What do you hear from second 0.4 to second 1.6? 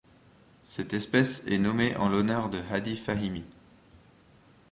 Cette espèce est